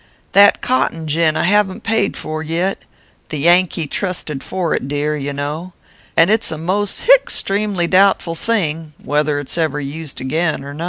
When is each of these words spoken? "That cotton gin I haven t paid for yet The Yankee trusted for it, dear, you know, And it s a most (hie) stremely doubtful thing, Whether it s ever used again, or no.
"That 0.31 0.61
cotton 0.63 1.05
gin 1.05 1.37
I 1.37 1.43
haven 1.43 1.75
t 1.75 1.79
paid 1.81 2.17
for 2.17 2.41
yet 2.41 2.79
The 3.29 3.37
Yankee 3.37 3.85
trusted 3.85 4.43
for 4.43 4.73
it, 4.73 4.87
dear, 4.87 5.15
you 5.15 5.31
know, 5.31 5.73
And 6.17 6.31
it 6.31 6.41
s 6.41 6.49
a 6.51 6.57
most 6.57 7.01
(hie) 7.05 7.25
stremely 7.27 7.87
doubtful 7.87 8.33
thing, 8.33 8.93
Whether 8.97 9.37
it 9.37 9.49
s 9.49 9.59
ever 9.59 9.79
used 9.79 10.19
again, 10.19 10.65
or 10.65 10.73
no. 10.73 10.79